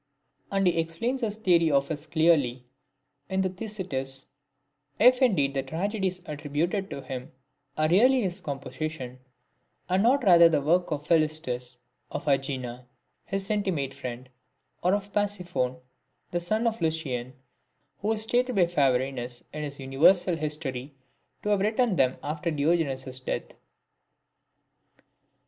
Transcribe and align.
VII. 0.49 0.57
And 0.57 0.65
he 0.65 0.79
explains 0.79 1.21
this 1.21 1.37
theory 1.37 1.69
of 1.69 1.89
his 1.89 2.07
clearly 2.07 2.65
in 3.29 3.43
the 3.43 3.49
Thyestes, 3.49 4.25
if 4.97 5.21
indeed 5.21 5.53
the 5.53 5.61
tragedies 5.61 6.21
attributed 6.25 6.89
to 6.89 7.03
him 7.03 7.31
are 7.77 7.87
really 7.87 8.21
his 8.23 8.41
composition, 8.41 9.19
and 9.87 10.01
not 10.01 10.23
rather 10.23 10.49
the 10.49 10.59
work 10.59 10.89
of 10.89 11.05
Philistus, 11.05 11.77
of 12.09 12.25
uEgina, 12.25 12.85
his 13.25 13.51
intimate 13.51 13.93
friend, 13.93 14.29
or 14.81 14.95
of 14.95 15.13
Pasiphon, 15.13 15.79
the 16.31 16.39
son 16.39 16.65
of 16.65 16.81
Lucian, 16.81 17.33
who 17.99 18.13
is 18.13 18.23
stated 18.23 18.55
by 18.55 18.65
Phavorinus, 18.65 19.43
in 19.53 19.61
his 19.61 19.79
Universal 19.79 20.37
History, 20.37 20.95
to 21.43 21.49
have 21.49 21.59
written 21.59 21.95
them 21.95 22.17
after 22.23 22.49
Diogenes' 22.49 23.19
death. 23.19 23.53